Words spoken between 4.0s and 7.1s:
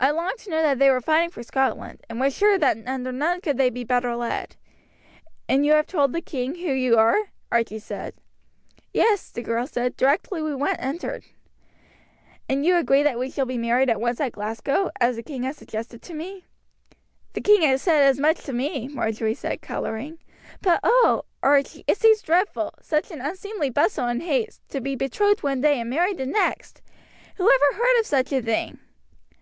led." "And you have told the king who you